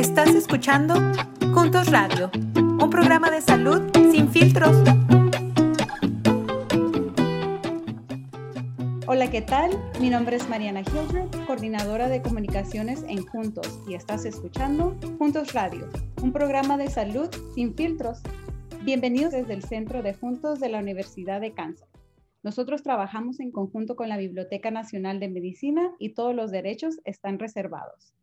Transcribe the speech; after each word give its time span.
Estás 0.00 0.34
escuchando 0.34 0.94
Juntos 1.52 1.90
Radio, 1.90 2.30
un 2.54 2.88
programa 2.88 3.30
de 3.30 3.42
salud 3.42 3.82
sin 4.10 4.30
filtros. 4.30 4.74
Hola, 9.06 9.30
¿qué 9.30 9.42
tal? 9.42 9.72
Mi 10.00 10.08
nombre 10.08 10.36
es 10.36 10.48
Mariana 10.48 10.80
Hildred, 10.80 11.44
coordinadora 11.46 12.08
de 12.08 12.22
comunicaciones 12.22 13.04
en 13.08 13.26
Juntos, 13.26 13.78
y 13.86 13.92
estás 13.92 14.24
escuchando 14.24 14.96
Juntos 15.18 15.52
Radio, 15.52 15.86
un 16.22 16.32
programa 16.32 16.78
de 16.78 16.88
salud 16.88 17.28
sin 17.54 17.74
filtros. 17.74 18.22
Bienvenidos 18.82 19.32
desde 19.32 19.52
el 19.52 19.62
Centro 19.62 20.02
de 20.02 20.14
Juntos 20.14 20.60
de 20.60 20.70
la 20.70 20.78
Universidad 20.78 21.42
de 21.42 21.52
Kansas. 21.52 21.90
Nosotros 22.42 22.82
trabajamos 22.82 23.38
en 23.38 23.52
conjunto 23.52 23.96
con 23.96 24.08
la 24.08 24.16
Biblioteca 24.16 24.70
Nacional 24.70 25.20
de 25.20 25.28
Medicina 25.28 25.92
y 25.98 26.14
todos 26.14 26.34
los 26.34 26.50
derechos 26.50 27.00
están 27.04 27.38
reservados. 27.38 28.14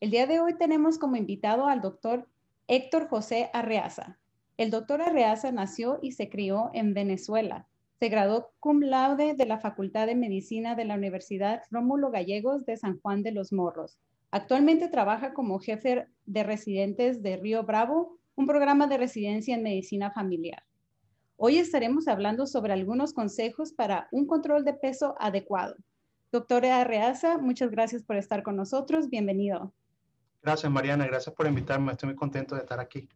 El 0.00 0.10
día 0.10 0.26
de 0.26 0.40
hoy 0.40 0.54
tenemos 0.56 0.98
como 0.98 1.16
invitado 1.16 1.66
al 1.66 1.82
doctor 1.82 2.26
Héctor 2.68 3.08
José 3.08 3.50
Arreaza. 3.52 4.18
El 4.56 4.70
doctor 4.70 5.02
Arreaza 5.02 5.52
nació 5.52 5.98
y 6.00 6.12
se 6.12 6.30
crió 6.30 6.70
en 6.72 6.94
Venezuela. 6.94 7.68
Se 7.98 8.08
graduó 8.08 8.50
cum 8.60 8.80
laude 8.80 9.34
de 9.34 9.44
la 9.44 9.58
Facultad 9.58 10.06
de 10.06 10.14
Medicina 10.14 10.74
de 10.74 10.86
la 10.86 10.94
Universidad 10.94 11.64
Rómulo 11.70 12.10
Gallegos 12.10 12.64
de 12.64 12.78
San 12.78 12.98
Juan 12.98 13.22
de 13.22 13.32
los 13.32 13.52
Morros. 13.52 13.98
Actualmente 14.30 14.88
trabaja 14.88 15.34
como 15.34 15.58
jefe 15.58 16.06
de 16.24 16.44
residentes 16.44 17.22
de 17.22 17.36
Río 17.36 17.64
Bravo, 17.64 18.16
un 18.36 18.46
programa 18.46 18.86
de 18.86 18.96
residencia 18.96 19.54
en 19.54 19.62
medicina 19.62 20.10
familiar. 20.12 20.62
Hoy 21.36 21.58
estaremos 21.58 22.08
hablando 22.08 22.46
sobre 22.46 22.72
algunos 22.72 23.12
consejos 23.12 23.74
para 23.74 24.08
un 24.12 24.26
control 24.26 24.64
de 24.64 24.72
peso 24.72 25.14
adecuado. 25.18 25.76
Doctora 26.32 26.80
Arreaza, 26.80 27.36
muchas 27.36 27.70
gracias 27.70 28.02
por 28.02 28.16
estar 28.16 28.42
con 28.42 28.56
nosotros. 28.56 29.10
Bienvenido. 29.10 29.74
Gracias, 30.42 30.70
Mariana. 30.70 31.06
Gracias 31.06 31.34
por 31.34 31.46
invitarme. 31.46 31.92
Estoy 31.92 32.08
muy 32.08 32.16
contento 32.16 32.54
de 32.54 32.62
estar 32.62 32.80
aquí. 32.80 33.08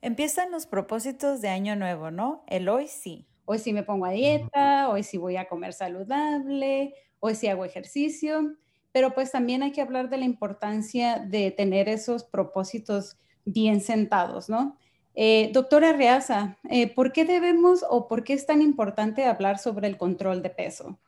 Empiezan 0.00 0.50
los 0.50 0.66
propósitos 0.66 1.40
de 1.40 1.48
Año 1.48 1.74
Nuevo, 1.74 2.10
¿no? 2.10 2.44
El 2.46 2.68
hoy 2.68 2.86
sí. 2.88 3.26
Hoy 3.44 3.58
sí 3.58 3.72
me 3.72 3.82
pongo 3.82 4.06
a 4.06 4.10
dieta, 4.10 4.88
hoy 4.88 5.02
sí 5.02 5.18
voy 5.18 5.36
a 5.36 5.48
comer 5.48 5.72
saludable, 5.72 6.94
hoy 7.20 7.34
sí 7.36 7.46
hago 7.46 7.64
ejercicio, 7.64 8.56
pero 8.92 9.14
pues 9.14 9.30
también 9.30 9.62
hay 9.62 9.70
que 9.72 9.80
hablar 9.80 10.10
de 10.10 10.16
la 10.18 10.24
importancia 10.24 11.18
de 11.18 11.52
tener 11.52 11.88
esos 11.88 12.24
propósitos 12.24 13.16
bien 13.44 13.80
sentados, 13.80 14.48
¿no? 14.48 14.76
Eh, 15.14 15.50
doctora 15.52 15.92
Reaza, 15.92 16.58
eh, 16.68 16.92
¿por 16.92 17.12
qué 17.12 17.24
debemos 17.24 17.84
o 17.88 18.06
por 18.06 18.22
qué 18.24 18.34
es 18.34 18.44
tan 18.44 18.60
importante 18.60 19.24
hablar 19.24 19.58
sobre 19.58 19.86
el 19.86 19.96
control 19.96 20.42
de 20.42 20.50
peso? 20.50 20.98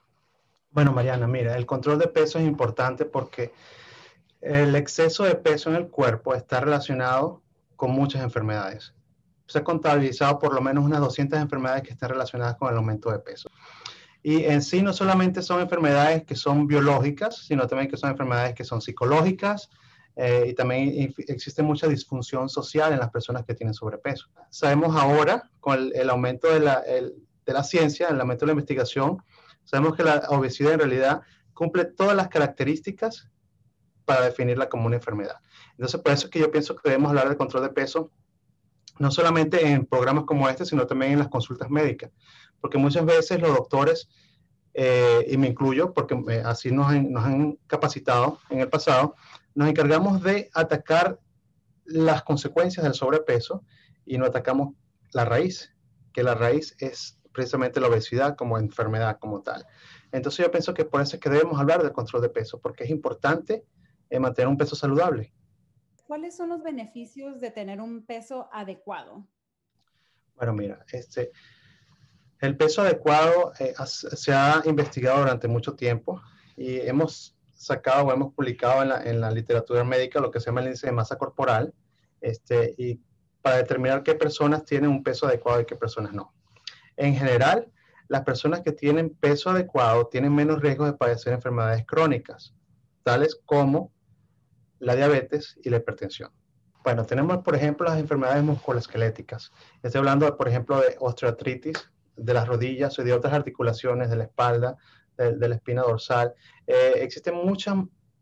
Bueno, 0.70 0.92
Mariana, 0.92 1.26
mira, 1.26 1.56
el 1.56 1.66
control 1.66 1.98
de 1.98 2.08
peso 2.08 2.38
es 2.38 2.46
importante 2.46 3.04
porque 3.04 3.52
el 4.40 4.74
exceso 4.76 5.24
de 5.24 5.34
peso 5.34 5.70
en 5.70 5.76
el 5.76 5.88
cuerpo 5.88 6.34
está 6.34 6.60
relacionado 6.60 7.42
con 7.76 7.90
muchas 7.90 8.22
enfermedades. 8.22 8.94
Se 9.46 9.58
ha 9.58 9.64
contabilizado 9.64 10.38
por 10.38 10.54
lo 10.54 10.60
menos 10.60 10.84
unas 10.84 11.00
200 11.00 11.38
enfermedades 11.40 11.82
que 11.82 11.92
están 11.92 12.10
relacionadas 12.10 12.56
con 12.56 12.70
el 12.70 12.76
aumento 12.76 13.10
de 13.10 13.18
peso. 13.18 13.48
Y 14.22 14.44
en 14.44 14.62
sí 14.62 14.82
no 14.82 14.92
solamente 14.92 15.42
son 15.42 15.60
enfermedades 15.60 16.24
que 16.24 16.34
son 16.34 16.66
biológicas, 16.66 17.46
sino 17.46 17.66
también 17.66 17.90
que 17.90 17.96
son 17.96 18.10
enfermedades 18.10 18.54
que 18.54 18.64
son 18.64 18.82
psicológicas, 18.82 19.70
eh, 20.16 20.48
y 20.48 20.54
también 20.54 21.14
existe 21.28 21.62
mucha 21.62 21.86
disfunción 21.86 22.48
social 22.48 22.92
en 22.92 22.98
las 22.98 23.10
personas 23.10 23.44
que 23.44 23.54
tienen 23.54 23.72
sobrepeso. 23.72 24.26
Sabemos 24.50 24.96
ahora, 24.96 25.48
con 25.60 25.92
el, 25.94 26.10
aumento 26.10 26.52
de 26.52 26.58
la, 26.58 26.82
de 26.82 27.52
la, 27.52 27.62
ciencia, 27.62 28.08
el 28.08 28.20
aumento 28.20 28.44
de 28.44 28.48
la 28.48 28.52
investigación, 28.54 29.22
sabemos 29.62 29.94
que 29.94 30.02
la 30.02 30.26
obesidad 30.30 30.72
en 30.72 30.80
realidad 30.80 31.20
cumple 31.54 31.84
todas 31.84 32.16
las 32.16 32.28
características 32.28 33.28
para 34.08 34.22
definirla 34.22 34.70
como 34.70 34.86
una 34.86 34.96
enfermedad. 34.96 35.36
Entonces, 35.72 36.00
por 36.00 36.12
eso 36.12 36.26
es 36.26 36.30
que 36.30 36.38
yo 36.38 36.50
pienso 36.50 36.74
que 36.74 36.88
debemos 36.88 37.10
hablar 37.10 37.28
del 37.28 37.36
control 37.36 37.62
de 37.64 37.68
peso, 37.68 38.10
no 38.98 39.10
solamente 39.10 39.60
en 39.68 39.84
programas 39.84 40.24
como 40.24 40.48
este, 40.48 40.64
sino 40.64 40.86
también 40.86 41.12
en 41.12 41.18
las 41.18 41.28
consultas 41.28 41.68
médicas, 41.68 42.10
porque 42.58 42.78
muchas 42.78 43.04
veces 43.04 43.38
los 43.38 43.54
doctores, 43.54 44.08
eh, 44.72 45.26
y 45.28 45.36
me 45.36 45.48
incluyo, 45.48 45.92
porque 45.92 46.16
así 46.42 46.72
nos 46.72 46.88
han 46.88 47.58
capacitado 47.66 48.38
en 48.48 48.60
el 48.60 48.70
pasado, 48.70 49.14
nos 49.54 49.68
encargamos 49.68 50.22
de 50.22 50.48
atacar 50.54 51.20
las 51.84 52.22
consecuencias 52.22 52.84
del 52.84 52.94
sobrepeso 52.94 53.62
y 54.06 54.16
no 54.16 54.24
atacamos 54.24 54.74
la 55.12 55.26
raíz, 55.26 55.70
que 56.14 56.22
la 56.22 56.34
raíz 56.34 56.74
es 56.78 57.20
precisamente 57.32 57.78
la 57.78 57.88
obesidad 57.88 58.36
como 58.36 58.56
enfermedad 58.56 59.18
como 59.20 59.42
tal. 59.42 59.66
Entonces 60.12 60.46
yo 60.46 60.50
pienso 60.50 60.72
que 60.72 60.86
por 60.86 61.02
eso 61.02 61.16
es 61.16 61.20
que 61.20 61.28
debemos 61.28 61.60
hablar 61.60 61.82
del 61.82 61.92
control 61.92 62.22
de 62.22 62.30
peso, 62.30 62.58
porque 62.58 62.84
es 62.84 62.90
importante 62.90 63.66
eh, 64.10 64.18
mantener 64.18 64.48
un 64.48 64.56
peso 64.56 64.74
saludable. 64.76 65.32
¿Cuáles 66.06 66.36
son 66.36 66.48
los 66.48 66.62
beneficios 66.62 67.40
de 67.40 67.50
tener 67.50 67.80
un 67.80 68.04
peso 68.06 68.48
adecuado? 68.52 69.26
Bueno, 70.34 70.54
mira, 70.54 70.84
este, 70.92 71.32
el 72.40 72.56
peso 72.56 72.82
adecuado 72.82 73.52
eh, 73.58 73.74
se 73.84 74.32
ha 74.32 74.62
investigado 74.64 75.20
durante 75.20 75.48
mucho 75.48 75.74
tiempo 75.74 76.22
y 76.56 76.76
hemos 76.76 77.36
sacado 77.54 78.06
o 78.06 78.12
hemos 78.12 78.32
publicado 78.32 78.82
en 78.82 78.88
la, 78.88 79.02
en 79.02 79.20
la, 79.20 79.30
literatura 79.30 79.82
médica 79.84 80.20
lo 80.20 80.30
que 80.30 80.38
se 80.38 80.46
llama 80.46 80.60
el 80.60 80.68
índice 80.68 80.86
de 80.86 80.92
masa 80.92 81.18
corporal, 81.18 81.74
este, 82.20 82.74
y 82.78 83.00
para 83.42 83.56
determinar 83.56 84.02
qué 84.02 84.14
personas 84.14 84.64
tienen 84.64 84.90
un 84.90 85.02
peso 85.02 85.26
adecuado 85.26 85.60
y 85.60 85.66
qué 85.66 85.76
personas 85.76 86.12
no. 86.12 86.32
En 86.96 87.14
general, 87.16 87.70
las 88.08 88.22
personas 88.22 88.60
que 88.60 88.72
tienen 88.72 89.10
peso 89.10 89.50
adecuado 89.50 90.06
tienen 90.06 90.34
menos 90.34 90.60
riesgo 90.60 90.86
de 90.86 90.94
padecer 90.94 91.32
enfermedades 91.32 91.84
crónicas, 91.86 92.54
tales 93.02 93.40
como 93.44 93.92
la 94.80 94.94
diabetes 94.94 95.58
y 95.62 95.70
la 95.70 95.78
hipertensión. 95.78 96.30
Bueno, 96.84 97.04
tenemos, 97.04 97.38
por 97.38 97.54
ejemplo, 97.54 97.86
las 97.86 97.98
enfermedades 97.98 98.42
musculoesqueléticas. 98.44 99.52
Estoy 99.82 99.98
hablando, 99.98 100.36
por 100.36 100.48
ejemplo, 100.48 100.80
de 100.80 100.96
osteoartritis 100.98 101.90
de 102.16 102.34
las 102.34 102.48
rodillas 102.48 102.98
o 102.98 103.04
de 103.04 103.12
otras 103.12 103.32
articulaciones 103.32 104.10
de 104.10 104.16
la 104.16 104.24
espalda, 104.24 104.76
de, 105.16 105.48
la 105.48 105.54
espina 105.56 105.82
dorsal. 105.82 106.32
Eh, 106.66 106.94
existe 106.96 107.32
mucha 107.32 107.74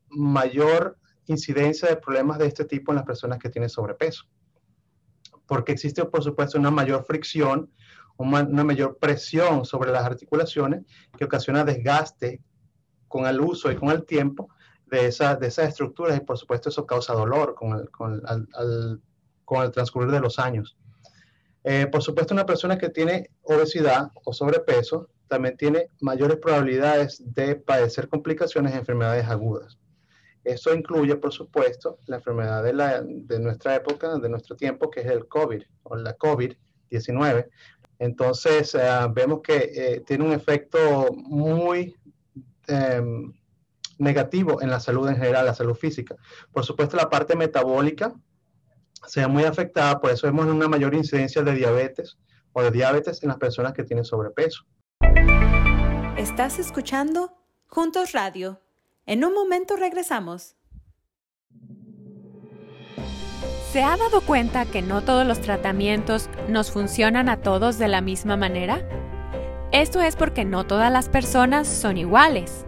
mayor 0.08 0.98
incidencia 1.26 1.88
de 1.88 1.96
problemas 1.96 2.38
de 2.38 2.46
este 2.46 2.64
tipo 2.64 2.92
en 2.92 2.96
las 2.96 3.04
personas 3.04 3.38
que 3.38 3.50
tienen 3.50 3.68
sobrepeso, 3.68 4.24
porque 5.46 5.72
existe, 5.72 6.04
por 6.04 6.22
supuesto, 6.22 6.58
una 6.58 6.70
mayor 6.70 7.04
fricción, 7.04 7.70
una, 8.16 8.44
mayor 8.64 8.98
presión 8.98 9.64
sobre 9.64 9.90
las 9.90 10.04
articulaciones 10.04 10.84
que 11.16 11.24
ocasiona 11.24 11.64
desgaste 11.64 12.40
con 13.08 13.26
el 13.26 13.40
uso 13.40 13.70
y 13.70 13.76
con 13.76 13.90
el 13.90 14.04
tiempo 14.04 14.48
de, 14.86 15.06
esa, 15.06 15.36
de 15.36 15.48
esas 15.48 15.68
estructuras 15.68 16.16
y, 16.16 16.20
por 16.20 16.38
supuesto, 16.38 16.68
eso 16.68 16.86
causa 16.86 17.12
dolor 17.12 17.54
con 17.54 17.78
el, 17.78 17.90
con 17.90 18.22
con 19.44 19.62
el 19.62 19.70
transcurrir 19.70 20.10
de 20.10 20.20
los 20.20 20.38
años. 20.38 20.76
Eh, 21.64 21.86
por 21.86 22.02
supuesto, 22.02 22.34
una 22.34 22.46
persona 22.46 22.76
que 22.76 22.90
tiene 22.90 23.30
obesidad 23.42 24.10
o 24.24 24.32
sobrepeso 24.32 25.08
también 25.28 25.56
tiene 25.56 25.88
mayores 26.00 26.36
probabilidades 26.36 27.22
de 27.34 27.56
padecer 27.56 28.08
complicaciones 28.08 28.72
de 28.72 28.78
enfermedades 28.78 29.26
agudas. 29.26 29.78
Eso 30.44 30.72
incluye, 30.72 31.16
por 31.16 31.32
supuesto, 31.32 31.98
la 32.06 32.16
enfermedad 32.16 32.62
de, 32.62 32.72
la, 32.72 33.02
de 33.02 33.40
nuestra 33.40 33.74
época, 33.74 34.16
de 34.18 34.28
nuestro 34.28 34.54
tiempo, 34.54 34.90
que 34.90 35.00
es 35.00 35.06
el 35.06 35.26
COVID 35.26 35.62
o 35.82 35.96
la 35.96 36.16
COVID-19. 36.16 37.48
Entonces, 37.98 38.74
eh, 38.76 38.88
vemos 39.12 39.40
que 39.42 39.70
eh, 39.74 40.02
tiene 40.06 40.24
un 40.24 40.32
efecto 40.32 41.08
muy 41.12 41.96
em, 42.68 43.32
negativo 43.98 44.62
en 44.62 44.70
la 44.70 44.80
salud 44.80 45.08
en 45.08 45.16
general, 45.16 45.46
la 45.46 45.54
salud 45.54 45.74
física. 45.74 46.16
Por 46.52 46.64
supuesto, 46.64 46.96
la 46.96 47.08
parte 47.08 47.36
metabólica 47.36 48.14
se 49.06 49.20
ve 49.20 49.26
muy 49.26 49.44
afectada, 49.44 50.00
por 50.00 50.10
eso 50.10 50.26
vemos 50.26 50.46
una 50.46 50.68
mayor 50.68 50.94
incidencia 50.94 51.42
de 51.42 51.52
diabetes 51.54 52.18
o 52.52 52.62
de 52.62 52.70
diabetes 52.70 53.22
en 53.22 53.28
las 53.28 53.38
personas 53.38 53.72
que 53.72 53.84
tienen 53.84 54.04
sobrepeso. 54.04 54.64
Estás 56.16 56.58
escuchando 56.58 57.32
Juntos 57.66 58.12
Radio. 58.12 58.60
En 59.04 59.24
un 59.24 59.34
momento 59.34 59.76
regresamos. 59.76 60.56
¿Se 63.70 63.82
ha 63.82 63.96
dado 63.96 64.22
cuenta 64.22 64.64
que 64.64 64.80
no 64.80 65.02
todos 65.02 65.26
los 65.26 65.40
tratamientos 65.40 66.30
nos 66.48 66.70
funcionan 66.70 67.28
a 67.28 67.42
todos 67.42 67.78
de 67.78 67.88
la 67.88 68.00
misma 68.00 68.36
manera? 68.36 68.88
Esto 69.72 70.00
es 70.00 70.16
porque 70.16 70.44
no 70.44 70.66
todas 70.66 70.90
las 70.90 71.10
personas 71.10 71.68
son 71.68 71.98
iguales. 71.98 72.64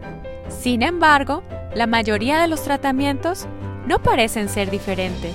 Sin 0.49 0.83
embargo, 0.83 1.43
la 1.75 1.87
mayoría 1.87 2.41
de 2.41 2.49
los 2.49 2.63
tratamientos 2.63 3.47
no 3.87 4.03
parecen 4.03 4.49
ser 4.49 4.71
diferentes. 4.71 5.35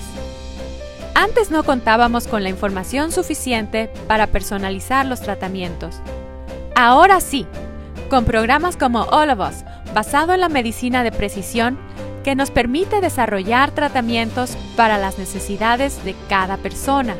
Antes 1.15 1.51
no 1.51 1.63
contábamos 1.63 2.27
con 2.27 2.43
la 2.43 2.49
información 2.49 3.11
suficiente 3.11 3.89
para 4.07 4.27
personalizar 4.27 5.05
los 5.05 5.21
tratamientos. 5.21 6.01
Ahora 6.75 7.21
sí, 7.21 7.45
con 8.09 8.25
programas 8.25 8.77
como 8.77 9.03
All 9.03 9.29
of 9.29 9.39
Us, 9.39 9.63
basado 9.93 10.33
en 10.33 10.41
la 10.41 10.49
medicina 10.49 11.03
de 11.03 11.11
precisión, 11.11 11.77
que 12.23 12.35
nos 12.35 12.51
permite 12.51 13.01
desarrollar 13.01 13.71
tratamientos 13.71 14.57
para 14.75 14.97
las 14.97 15.19
necesidades 15.19 16.03
de 16.03 16.15
cada 16.29 16.57
persona. 16.57 17.15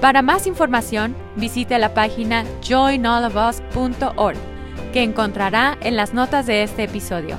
Para 0.00 0.20
más 0.20 0.46
información, 0.46 1.16
visite 1.36 1.78
la 1.78 1.94
página 1.94 2.44
joinallofus.org, 2.66 4.36
que 4.92 5.02
encontrará 5.02 5.76
en 5.80 5.96
las 5.96 6.14
notas 6.14 6.46
de 6.46 6.62
este 6.62 6.84
episodio. 6.84 7.36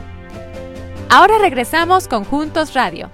Ahora 1.10 1.40
regresamos 1.40 2.08
con 2.08 2.24
Juntos 2.24 2.74
Radio. 2.74 3.10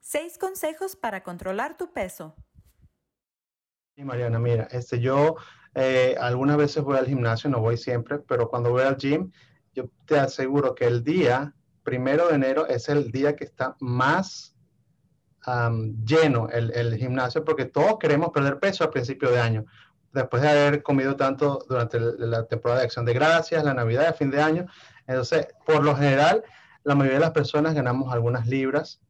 Seis 0.00 0.38
consejos 0.38 0.96
para 0.96 1.22
controlar 1.22 1.76
tu 1.76 1.92
peso. 1.92 2.34
Sí, 3.94 4.04
Mariana, 4.04 4.38
mira, 4.38 4.68
este, 4.70 5.00
yo 5.00 5.36
eh, 5.74 6.16
algunas 6.20 6.56
veces 6.56 6.82
voy 6.82 6.96
al 6.96 7.06
gimnasio, 7.06 7.50
no 7.50 7.60
voy 7.60 7.76
siempre, 7.76 8.18
pero 8.18 8.48
cuando 8.48 8.70
voy 8.70 8.82
al 8.82 8.96
gym, 8.96 9.30
yo 9.74 9.90
te 10.06 10.18
aseguro 10.18 10.74
que 10.74 10.86
el 10.86 11.04
día 11.04 11.54
primero 11.82 12.28
de 12.28 12.34
enero 12.34 12.66
es 12.66 12.88
el 12.88 13.10
día 13.10 13.34
que 13.34 13.44
está 13.44 13.76
más 13.80 14.54
lleno 16.04 16.48
el, 16.50 16.70
el, 16.72 16.96
gimnasio 16.96 17.44
porque 17.44 17.64
todos 17.64 17.98
queremos 17.98 18.30
perder 18.30 18.58
peso 18.58 18.84
a 18.84 18.90
principio 18.90 19.30
de 19.30 19.40
año. 19.40 19.64
Después 20.12 20.42
de 20.42 20.48
haber 20.48 20.82
comido 20.82 21.16
tanto 21.16 21.64
durante 21.68 22.00
la 22.00 22.46
temporada 22.46 22.80
de 22.80 22.86
acción 22.86 23.04
de 23.04 23.12
gracias, 23.12 23.62
la 23.62 23.74
Navidad, 23.74 24.08
el 24.08 24.14
fin 24.14 24.30
de 24.30 24.40
año. 24.40 24.66
Entonces, 25.06 25.48
por 25.66 25.84
lo 25.84 25.94
general, 25.94 26.42
la 26.82 26.94
mayoría 26.94 27.18
de 27.18 27.24
las 27.24 27.32
personas 27.32 27.74
ganamos 27.74 28.12
algunas 28.12 28.46
libras 28.46 29.00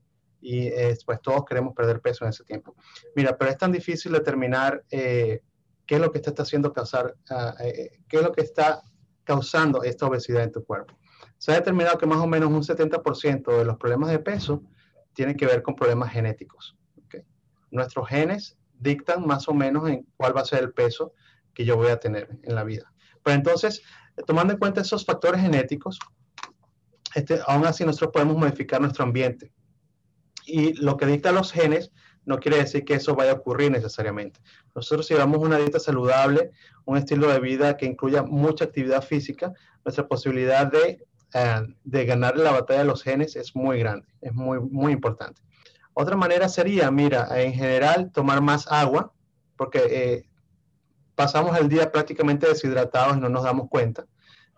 y 0.41 0.71
pues 1.05 1.21
todos 1.21 1.45
queremos 1.45 1.75
perder 1.75 2.01
peso 2.01 2.25
en 2.25 2.31
ese 2.31 2.45
tiempo. 2.45 2.75
Mira, 3.15 3.37
pero 3.37 3.51
es 3.51 3.59
tan 3.59 3.73
difícil 3.73 4.13
determinar 4.13 4.85
eh, 4.91 5.43
qué 5.87 5.97
es 5.97 6.01
lo 6.01 6.13
que 6.13 6.19
está 6.19 6.43
haciendo 6.43 6.73
causar, 6.73 7.17
eh, 7.61 8.01
qué 8.09 8.19
es 8.19 8.23
lo 8.23 8.33
que 8.33 8.43
está 8.43 8.83
causando 9.25 9.83
esta 9.83 10.07
obesidad 10.07 10.43
en 10.45 10.53
tu 10.53 10.65
cuerpo. 10.65 10.97
Se 11.39 11.53
ha 11.53 11.57
determinado 11.57 11.99
que 11.99 12.07
más 12.07 12.19
o 12.19 12.27
menos 12.27 12.51
un 12.51 12.63
70% 12.63 13.59
de 13.59 13.65
los 13.65 13.77
problemas 13.77 14.11
de 14.11 14.19
peso 14.19 14.63
tienen 15.13 15.37
que 15.37 15.47
ver 15.47 15.63
con 15.63 15.75
problemas 15.75 16.13
genéticos. 16.13 16.77
Nuestros 17.71 18.09
genes 18.09 18.57
dictan 18.79 19.27
más 19.27 19.49
o 19.49 19.55
menos 19.55 19.89
en 19.89 20.07
cuál 20.17 20.37
va 20.37 20.43
a 20.43 20.47
ser 20.47 20.61
el 20.61 20.73
peso 20.73 21.13
que 21.55 21.65
yo 21.65 21.77
voy 21.77 21.89
a 21.89 22.01
tener 22.01 22.29
en 22.43 22.55
la 22.55 22.65
vida. 22.65 22.93
Pero 23.23 23.37
entonces, 23.37 23.83
tomando 24.27 24.53
en 24.53 24.59
cuenta 24.59 24.81
esos 24.81 25.05
factores 25.05 25.41
genéticos, 25.41 25.99
este, 27.15 27.41
aún 27.47 27.67
así 27.67 27.85
nosotros 27.85 28.11
podemos 28.13 28.37
modificar 28.37 28.81
nuestro 28.81 29.05
ambiente 29.05 29.53
y 30.49 30.73
lo 30.75 30.97
que 30.97 31.07
dictan 31.07 31.35
los 31.35 31.53
genes 31.53 31.93
no 32.25 32.39
quiere 32.39 32.59
decir 32.59 32.85
que 32.85 32.95
eso 32.95 33.15
vaya 33.15 33.33
a 33.33 33.35
ocurrir 33.35 33.71
necesariamente. 33.71 34.41
Nosotros 34.75 35.07
si 35.07 35.15
llevamos 35.15 35.39
una 35.39 35.57
dieta 35.57 35.79
saludable, 35.79 36.51
un 36.85 36.99
estilo 36.99 37.29
de 37.29 37.41
vida 37.41 37.77
que 37.77 37.87
incluya 37.87 38.23
mucha 38.23 38.67
actividad 38.67 39.03
física, 39.03 39.53
nuestra 39.85 40.07
posibilidad 40.07 40.67
de, 40.67 41.07
eh, 41.35 41.61
de 41.85 42.05
ganar 42.05 42.37
la 42.37 42.53
batalla 42.53 42.81
de 42.81 42.87
los 42.87 43.03
genes 43.03 43.37
es 43.37 43.57
muy 43.57 43.79
grande, 43.79 44.07
es 44.21 44.35
muy, 44.35 44.61
muy 44.61 44.93
importante. 44.93 45.41
Otra 46.01 46.15
manera 46.15 46.49
sería, 46.49 46.93
mira, 46.93 47.27
en 47.43 47.53
general 47.53 48.13
tomar 48.13 48.41
más 48.41 48.71
agua, 48.71 49.13
porque 49.57 49.81
eh, 49.91 50.29
pasamos 51.17 51.59
el 51.59 51.69
día 51.69 51.91
prácticamente 51.91 52.47
deshidratados 52.47 53.17
y 53.17 53.21
no 53.21 53.29
nos 53.29 53.43
damos 53.43 53.69
cuenta. 53.69 54.07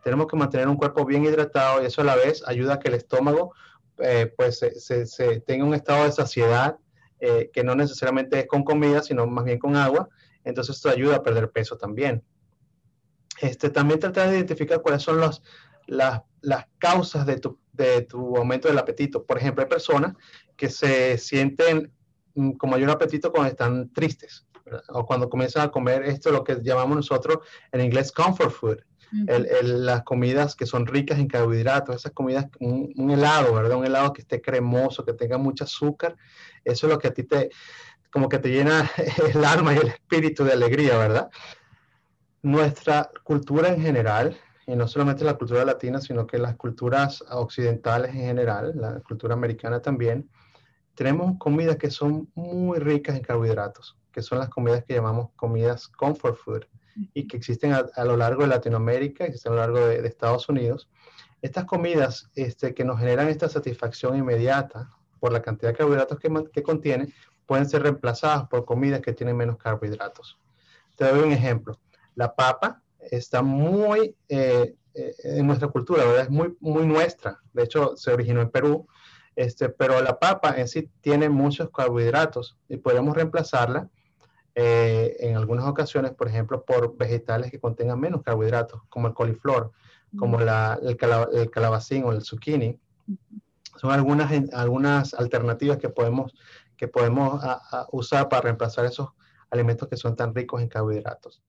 Tenemos 0.04 0.26
que 0.26 0.36
mantener 0.36 0.68
un 0.68 0.76
cuerpo 0.76 1.06
bien 1.06 1.24
hidratado 1.24 1.82
y 1.82 1.86
eso 1.86 2.02
a 2.02 2.04
la 2.04 2.14
vez 2.14 2.42
ayuda 2.46 2.74
a 2.74 2.78
que 2.78 2.88
el 2.88 2.94
estómago 2.94 3.54
eh, 4.00 4.30
pues 4.36 4.58
se, 4.58 5.40
tenga 5.40 5.64
un 5.64 5.72
estado 5.72 6.04
de 6.04 6.12
saciedad 6.12 6.76
eh, 7.20 7.48
que 7.50 7.64
no 7.64 7.74
necesariamente 7.74 8.40
es 8.40 8.46
con 8.46 8.62
comida, 8.62 9.02
sino 9.02 9.26
más 9.26 9.46
bien 9.46 9.58
con 9.58 9.76
agua. 9.76 10.10
Entonces 10.44 10.76
esto 10.76 10.90
ayuda 10.90 11.16
a 11.16 11.22
perder 11.22 11.50
peso 11.50 11.78
también. 11.78 12.22
Este, 13.40 13.70
también 13.70 13.98
tratar 13.98 14.28
de 14.28 14.36
identificar 14.36 14.82
cuáles 14.82 15.00
son 15.00 15.18
las, 15.18 15.40
las 15.86 16.66
causas 16.76 17.24
de 17.24 17.38
tu, 17.38 17.58
de 17.72 18.02
tu 18.02 18.36
aumento 18.36 18.68
del 18.68 18.78
apetito. 18.78 19.24
Por 19.24 19.38
ejemplo, 19.38 19.62
hay 19.62 19.70
personas 19.70 20.14
que 20.60 20.68
se 20.68 21.16
sienten 21.16 21.90
mm, 22.34 22.50
con 22.52 22.68
mayor 22.68 22.90
apetito 22.90 23.32
cuando 23.32 23.48
están 23.48 23.90
tristes 23.94 24.46
o 24.90 25.06
cuando 25.06 25.30
comienzan 25.30 25.62
a 25.62 25.70
comer 25.70 26.02
esto, 26.02 26.30
lo 26.30 26.44
que 26.44 26.58
llamamos 26.62 26.96
nosotros 26.96 27.38
en 27.72 27.80
inglés 27.80 28.12
comfort 28.12 28.52
food 28.52 28.78
las 29.62 30.02
comidas 30.04 30.54
que 30.54 30.66
son 30.66 30.86
ricas 30.86 31.18
en 31.18 31.26
carbohidratos, 31.26 31.96
esas 31.96 32.12
comidas, 32.12 32.46
un, 32.60 33.10
helado, 33.10 33.54
¿verdad? 33.54 33.78
Un 33.78 33.86
helado 33.86 34.12
que 34.12 34.20
esté 34.20 34.40
cremoso, 34.40 35.04
que 35.04 35.14
tenga 35.14 35.36
mucho 35.36 35.64
azúcar, 35.64 36.14
eso 36.64 36.86
es 36.86 36.92
lo 36.92 36.98
que 37.00 37.08
a 37.08 37.12
ti 37.12 37.24
te, 37.24 37.50
como 38.12 38.28
que 38.28 38.38
te 38.38 38.50
llena 38.50 38.88
el 39.34 39.44
alma 39.44 39.74
y 39.74 39.78
el 39.78 39.88
espíritu 39.88 40.44
de 40.44 40.52
alegría, 40.52 40.96
¿verdad? 40.96 41.28
Nuestra 42.42 43.10
cultura 43.24 43.70
en 43.70 43.82
general, 43.82 44.36
y 44.64 44.76
no 44.76 44.86
solamente 44.86 45.24
la 45.24 45.34
cultura 45.34 45.64
latina, 45.64 46.00
sino 46.00 46.24
que 46.28 46.38
las 46.38 46.54
culturas 46.54 47.24
occidentales 47.30 48.10
en 48.10 48.20
general, 48.20 48.74
la 48.76 49.00
cultura 49.00 49.34
americana 49.34 49.82
también, 49.82 50.30
tenemos 50.94 51.38
comidas 51.38 51.76
que 51.76 51.90
son 51.90 52.30
muy 52.34 52.78
ricas 52.78 53.16
en 53.16 53.22
carbohidratos, 53.22 53.96
que 54.12 54.22
son 54.22 54.38
las 54.38 54.48
comidas 54.48 54.84
que 54.84 54.94
llamamos 54.94 55.30
comidas 55.36 55.88
comfort 55.88 56.36
food 56.36 56.64
y 57.14 57.26
que 57.26 57.36
existen 57.36 57.72
a, 57.72 58.04
lo 58.04 58.16
largo 58.16 58.42
de 58.42 58.48
Latinoamérica, 58.48 59.24
existen 59.24 59.52
a 59.52 59.54
lo 59.56 59.60
largo 59.60 59.86
de, 59.86 60.06
Estados 60.06 60.48
Unidos. 60.48 60.88
Estas 61.40 61.64
comidas 61.64 62.30
este, 62.34 62.74
que 62.74 62.84
nos 62.84 62.98
generan 62.98 63.28
esta 63.28 63.48
satisfacción 63.48 64.16
inmediata 64.16 64.90
por 65.20 65.32
la 65.32 65.40
cantidad 65.40 65.70
de 65.70 65.78
carbohidratos 65.78 66.18
que, 66.18 66.30
que 66.52 66.62
contiene, 66.62 67.12
pueden 67.46 67.68
ser 67.68 67.82
reemplazadas 67.82 68.48
por 68.48 68.64
comidas 68.64 69.00
que 69.00 69.12
tienen 69.12 69.36
menos 69.36 69.56
carbohidratos. 69.56 70.38
Te 70.96 71.06
doy 71.06 71.20
un 71.20 71.32
ejemplo. 71.32 71.80
La 72.14 72.34
papa 72.34 72.82
está 73.10 73.42
muy 73.42 74.14
eh, 74.28 74.76
eh, 74.94 75.14
en 75.24 75.46
nuestra 75.46 75.68
cultura, 75.68 76.04
¿verdad? 76.04 76.24
Es 76.24 76.30
muy, 76.30 76.56
muy 76.60 76.86
nuestra. 76.86 77.40
De 77.52 77.62
hecho, 77.62 77.96
se 77.96 78.12
originó 78.12 78.40
en 78.40 78.50
Perú, 78.50 78.86
este, 79.40 79.70
pero 79.70 80.02
la 80.02 80.18
papa 80.18 80.54
en 80.58 80.68
sí 80.68 80.90
tiene 81.00 81.30
muchos 81.30 81.70
carbohidratos 81.70 82.58
y 82.68 82.76
podemos 82.76 83.16
reemplazarla 83.16 83.88
eh, 84.54 85.16
en 85.20 85.34
algunas 85.34 85.64
ocasiones, 85.64 86.10
por 86.10 86.28
ejemplo, 86.28 86.62
por 86.62 86.98
vegetales 86.98 87.50
que 87.50 87.58
contengan 87.58 87.98
menos 87.98 88.22
carbohidratos, 88.22 88.82
como 88.90 89.06
el 89.08 89.14
coliflor, 89.14 89.72
como 90.18 90.38
la, 90.40 90.78
el, 90.82 91.50
calabacín 91.50 92.04
o 92.04 92.12
el 92.12 92.20
zucchini. 92.20 92.78
Son 93.76 93.90
algunas, 93.92 94.30
algunas 94.52 95.14
alternativas 95.14 95.78
que 95.78 95.88
podemos, 95.88 96.34
que 96.76 96.88
podemos 96.88 97.42
usar 97.92 98.28
para 98.28 98.42
reemplazar 98.42 98.84
esos 98.84 99.08
alimentos 99.48 99.88
que 99.88 99.96
son 99.96 100.16
tan 100.16 100.34
ricos 100.34 100.60
en 100.60 100.68
carbohidratos. 100.68 101.42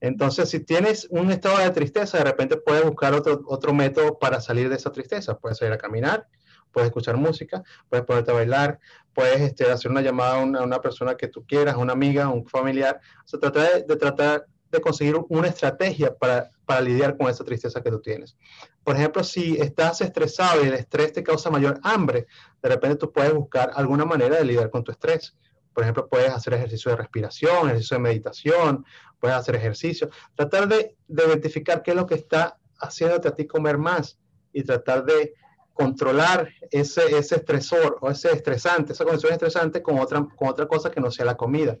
Entonces, 0.00 0.48
si 0.50 0.60
tienes 0.60 1.08
un 1.10 1.32
estado 1.32 1.58
de 1.58 1.70
tristeza, 1.70 2.18
de 2.18 2.24
repente 2.24 2.58
puedes 2.58 2.84
buscar 2.84 3.12
otro, 3.14 3.42
otro 3.46 3.74
método 3.74 4.20
para 4.20 4.40
salir 4.40 4.68
de 4.68 4.76
esa 4.76 4.92
tristeza. 4.92 5.36
Puedes 5.36 5.60
ir 5.62 5.72
a 5.72 5.78
caminar, 5.78 6.28
puedes 6.78 6.90
escuchar 6.90 7.16
música, 7.16 7.64
puedes 7.88 8.06
ponerte 8.06 8.30
a 8.30 8.34
bailar, 8.34 8.78
puedes 9.12 9.40
este, 9.40 9.68
hacer 9.68 9.90
una 9.90 10.00
llamada 10.00 10.40
a 10.40 10.62
una, 10.62 10.80
persona 10.80 11.16
que 11.16 11.26
tú 11.26 11.44
quieras, 11.44 11.74
una 11.76 11.92
amiga, 11.92 12.28
un 12.28 12.46
familiar. 12.46 13.00
O 13.24 13.26
sea, 13.26 13.40
tratar 13.40 13.84
de, 13.84 13.96
tratar 13.96 14.46
de 14.70 14.80
conseguir 14.80 15.16
una 15.28 15.48
estrategia 15.48 16.16
para, 16.16 16.50
para, 16.64 16.80
lidiar 16.80 17.16
con 17.16 17.28
esa 17.28 17.42
tristeza 17.42 17.82
que 17.82 17.90
tú 17.90 18.00
tienes. 18.00 18.36
Por 18.84 18.94
ejemplo, 18.94 19.24
si 19.24 19.56
estás 19.56 20.02
estresado 20.02 20.62
y 20.62 20.68
el 20.68 20.74
estrés 20.74 21.12
te 21.12 21.24
causa 21.24 21.50
mayor 21.50 21.80
hambre, 21.82 22.28
de 22.62 22.68
repente 22.68 22.94
tú 22.94 23.12
puedes 23.12 23.34
buscar 23.34 23.72
alguna 23.74 24.04
manera 24.04 24.36
de 24.36 24.44
lidiar 24.44 24.70
con 24.70 24.84
tu 24.84 24.92
estrés. 24.92 25.34
Por 25.74 25.82
ejemplo, 25.82 26.08
puedes 26.08 26.32
hacer 26.32 26.54
ejercicio 26.54 26.92
de 26.92 26.98
respiración, 26.98 27.70
ejercicio 27.70 27.96
de 27.96 28.02
meditación, 28.04 28.86
puedes 29.18 29.36
hacer 29.36 29.56
ejercicio. 29.56 30.10
Tratar 30.36 30.68
de, 30.68 30.96
de 31.08 31.24
identificar 31.24 31.82
qué 31.82 31.90
es 31.90 31.96
lo 31.96 32.06
que 32.06 32.14
está 32.14 32.56
haciéndote 32.78 33.26
a 33.26 33.34
ti 33.34 33.48
comer 33.48 33.78
más 33.78 34.16
y 34.52 34.62
tratar 34.62 35.04
de 35.04 35.34
controlar 35.78 36.48
ese, 36.72 37.02
ese 37.16 37.36
estresor 37.36 37.98
o 38.00 38.10
ese 38.10 38.32
estresante, 38.32 38.92
esa 38.92 39.04
condición 39.04 39.32
estresante 39.32 39.80
con 39.80 40.00
otra, 40.00 40.26
con 40.34 40.48
otra 40.48 40.66
cosa 40.66 40.90
que 40.90 41.00
no 41.00 41.08
sea 41.08 41.24
la 41.24 41.36
comida. 41.36 41.78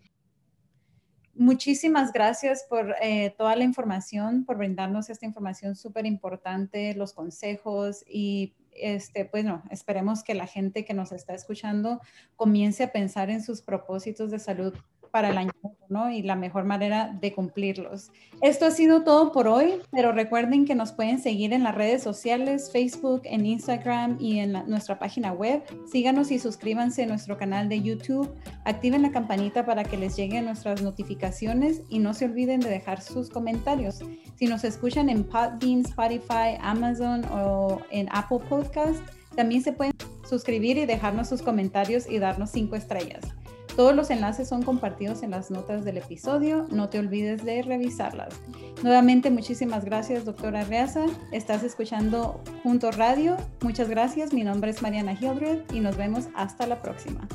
Muchísimas 1.34 2.12
gracias 2.12 2.64
por 2.68 2.94
eh, 3.02 3.34
toda 3.36 3.56
la 3.56 3.64
información, 3.64 4.44
por 4.44 4.56
brindarnos 4.56 5.10
esta 5.10 5.26
información 5.26 5.74
súper 5.74 6.06
importante, 6.06 6.94
los 6.94 7.12
consejos 7.12 8.04
y 8.08 8.54
este, 8.70 9.24
pues 9.24 9.44
no, 9.44 9.64
esperemos 9.70 10.22
que 10.22 10.34
la 10.34 10.46
gente 10.46 10.84
que 10.84 10.94
nos 10.94 11.10
está 11.10 11.34
escuchando 11.34 12.00
comience 12.36 12.84
a 12.84 12.92
pensar 12.92 13.30
en 13.30 13.42
sus 13.42 13.62
propósitos 13.62 14.30
de 14.30 14.38
salud 14.38 14.74
para 15.08 15.30
el 15.30 15.38
año, 15.38 15.50
¿no? 15.88 16.10
Y 16.10 16.22
la 16.22 16.36
mejor 16.36 16.64
manera 16.64 17.16
de 17.20 17.32
cumplirlos. 17.32 18.10
Esto 18.40 18.66
ha 18.66 18.70
sido 18.70 19.02
todo 19.02 19.32
por 19.32 19.48
hoy, 19.48 19.74
pero 19.90 20.12
recuerden 20.12 20.64
que 20.64 20.74
nos 20.74 20.92
pueden 20.92 21.18
seguir 21.18 21.52
en 21.52 21.64
las 21.64 21.74
redes 21.74 22.02
sociales, 22.02 22.70
Facebook, 22.72 23.22
en 23.24 23.46
Instagram 23.46 24.16
y 24.20 24.38
en 24.38 24.52
nuestra 24.66 24.98
página 24.98 25.32
web. 25.32 25.62
Síganos 25.90 26.30
y 26.30 26.38
suscríbanse 26.38 27.02
a 27.02 27.06
nuestro 27.06 27.36
canal 27.36 27.68
de 27.68 27.82
YouTube. 27.82 28.30
Activen 28.64 29.02
la 29.02 29.10
campanita 29.10 29.66
para 29.66 29.84
que 29.84 29.96
les 29.96 30.16
lleguen 30.16 30.44
nuestras 30.44 30.82
notificaciones 30.82 31.82
y 31.88 31.98
no 31.98 32.14
se 32.14 32.26
olviden 32.26 32.60
de 32.60 32.70
dejar 32.70 33.00
sus 33.00 33.30
comentarios. 33.30 34.00
Si 34.36 34.46
nos 34.46 34.64
escuchan 34.64 35.08
en 35.08 35.24
Podbean, 35.24 35.80
Spotify, 35.80 36.56
Amazon 36.60 37.24
o 37.32 37.80
en 37.90 38.08
Apple 38.12 38.40
Podcast, 38.48 39.00
también 39.34 39.62
se 39.62 39.72
pueden 39.72 39.94
suscribir 40.28 40.78
y 40.78 40.86
dejarnos 40.86 41.28
sus 41.28 41.42
comentarios 41.42 42.08
y 42.08 42.18
darnos 42.18 42.50
cinco 42.50 42.76
estrellas. 42.76 43.37
Todos 43.78 43.94
los 43.94 44.10
enlaces 44.10 44.48
son 44.48 44.64
compartidos 44.64 45.22
en 45.22 45.30
las 45.30 45.52
notas 45.52 45.84
del 45.84 45.98
episodio. 45.98 46.66
No 46.68 46.88
te 46.88 46.98
olvides 46.98 47.44
de 47.44 47.62
revisarlas. 47.62 48.34
Nuevamente, 48.82 49.30
muchísimas 49.30 49.84
gracias, 49.84 50.24
doctora 50.24 50.64
Reaza. 50.64 51.06
Estás 51.30 51.62
escuchando 51.62 52.42
Juntos 52.64 52.96
Radio. 52.96 53.36
Muchas 53.62 53.88
gracias. 53.88 54.32
Mi 54.32 54.42
nombre 54.42 54.72
es 54.72 54.82
Mariana 54.82 55.12
Hildred 55.12 55.60
y 55.72 55.78
nos 55.78 55.96
vemos 55.96 56.26
hasta 56.34 56.66
la 56.66 56.82
próxima. 56.82 57.28